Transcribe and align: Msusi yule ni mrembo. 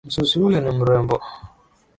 Msusi 0.07 0.39
yule 0.39 0.59
ni 0.61 0.71
mrembo. 0.77 1.17